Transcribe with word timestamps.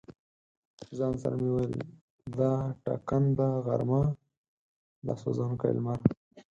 ځان 0.97 1.13
سره 1.21 1.35
مې 1.41 1.49
ویل: 1.53 1.73
دا 2.39 2.53
ټکنده 2.85 3.47
غرمه، 3.65 4.01
دا 5.05 5.13
سوزونکی 5.21 5.71
لمر. 5.77 5.99